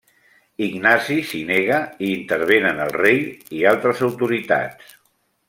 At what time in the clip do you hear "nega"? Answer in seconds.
1.49-1.77